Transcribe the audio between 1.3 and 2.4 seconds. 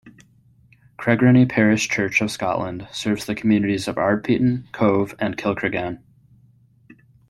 Parish Church of